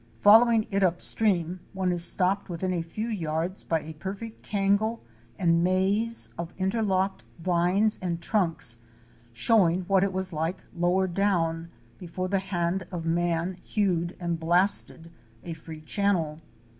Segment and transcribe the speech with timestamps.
[0.17, 5.03] Following it upstream, one is stopped within a few yards by a perfect tangle
[5.37, 8.79] and maze of interlocked vines and trunks
[9.31, 11.69] showing what it was like lower down
[11.99, 15.11] before the hand of man hewed and blasted
[15.43, 16.41] a free channel.